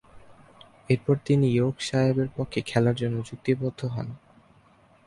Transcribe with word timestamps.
এরপর 0.89 1.15
তিনি 1.25 1.45
ইয়র্কশায়ারের 1.49 2.29
পক্ষে 2.37 2.59
খেলার 2.61 2.95
জন্য 2.95 3.17
চুক্তিবদ্ধ 3.23 3.79
হন। 3.85 4.07